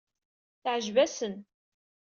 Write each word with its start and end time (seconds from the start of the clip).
Teɛjeb-asen. 0.61 1.35